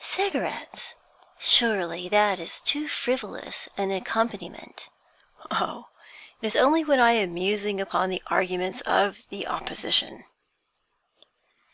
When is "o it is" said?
5.50-6.56